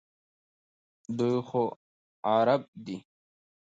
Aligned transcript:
دوی 1.17 1.35
خو 1.47 1.63
عرب 2.31 2.61
دي. 2.85 2.97